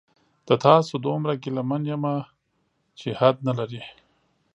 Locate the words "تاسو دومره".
0.65-1.33